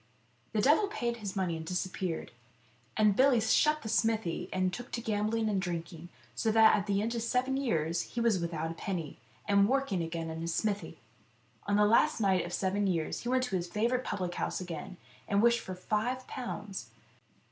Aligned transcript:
The 0.53 0.61
devil 0.63 0.87
paid 0.87 1.17
his 1.17 1.35
money 1.35 1.55
and 1.55 1.63
disappeared, 1.63 2.31
and 2.97 3.15
Billy 3.15 3.39
shut 3.39 3.83
the 3.83 3.87
smithy 3.87 4.49
and 4.51 4.73
took 4.73 4.89
to 4.93 4.99
gambling 4.99 5.47
and 5.47 5.61
drink 5.61 5.93
ing, 5.93 6.09
so 6.33 6.51
that 6.53 6.75
at 6.75 6.87
the 6.87 7.03
end 7.03 7.13
of 7.13 7.21
seven 7.21 7.55
years 7.55 8.01
he 8.01 8.19
was 8.19 8.39
without 8.39 8.71
a 8.71 8.73
penny, 8.73 9.19
and 9.47 9.69
working 9.69 10.01
again 10.01 10.31
in 10.31 10.41
his 10.41 10.55
smithy. 10.55 10.97
On 11.67 11.75
the 11.75 11.85
last 11.85 12.19
night 12.19 12.43
of 12.43 12.49
the 12.51 12.57
seven 12.57 12.87
years 12.87 13.19
he 13.19 13.29
went 13.29 13.43
to 13.43 13.55
his 13.55 13.67
favourite 13.67 14.03
public 14.03 14.33
house 14.33 14.59
again, 14.59 14.97
and 15.27 15.39
wished 15.39 15.59
for 15.59 15.75
five 15.75 16.25
pounds. 16.25 16.89